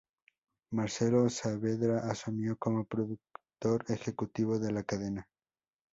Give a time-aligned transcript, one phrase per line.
[0.73, 5.29] Marcelo Saavedra asumió como productor ejecutivo de la cadena.